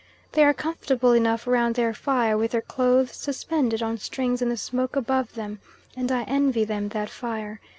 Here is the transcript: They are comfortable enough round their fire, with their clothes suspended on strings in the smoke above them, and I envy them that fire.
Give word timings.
They 0.31 0.43
are 0.43 0.51
comfortable 0.55 1.11
enough 1.11 1.45
round 1.45 1.75
their 1.75 1.93
fire, 1.93 2.35
with 2.35 2.53
their 2.53 2.61
clothes 2.61 3.11
suspended 3.11 3.83
on 3.83 3.99
strings 3.99 4.41
in 4.41 4.49
the 4.49 4.57
smoke 4.57 4.95
above 4.95 5.33
them, 5.35 5.59
and 5.95 6.11
I 6.11 6.23
envy 6.23 6.63
them 6.65 6.89
that 6.89 7.11
fire. 7.11 7.61